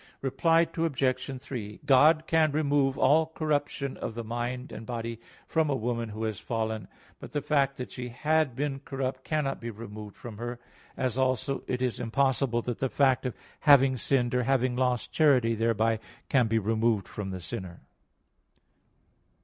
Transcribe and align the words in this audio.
Reply 0.23 0.61
Obj. 0.75 1.39
3: 1.39 1.79
God 1.85 2.23
can 2.25 2.51
remove 2.53 2.97
all 2.97 3.27
corruption 3.27 3.97
of 3.97 4.15
the 4.15 4.23
mind 4.23 4.71
and 4.71 4.83
body 4.83 5.19
from 5.45 5.69
a 5.69 5.75
woman 5.75 6.09
who 6.09 6.23
has 6.23 6.39
fallen; 6.39 6.87
but 7.19 7.33
the 7.33 7.41
fact 7.43 7.77
that 7.77 7.91
she 7.91 8.09
had 8.09 8.55
been 8.55 8.79
corrupt 8.79 9.23
cannot 9.23 9.61
be 9.61 9.69
removed 9.69 10.15
from 10.17 10.39
her; 10.39 10.59
as 10.97 11.19
also 11.19 11.61
is 11.67 11.99
it 11.99 12.03
impossible 12.03 12.63
that 12.63 12.79
the 12.79 12.89
fact 12.89 13.27
of 13.27 13.35
having 13.59 13.95
sinned 13.95 14.33
or 14.33 14.41
having 14.41 14.75
lost 14.75 15.11
charity 15.11 15.53
thereby 15.53 15.99
can 16.29 16.47
be 16.47 16.57
removed 16.57 17.07
from 17.07 17.29
the 17.29 17.39
sinner. 17.39 17.81